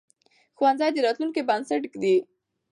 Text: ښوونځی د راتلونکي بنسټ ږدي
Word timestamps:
ښوونځی 0.57 0.89
د 0.93 0.97
راتلونکي 1.05 1.41
بنسټ 1.49 1.81
ږدي 1.91 2.15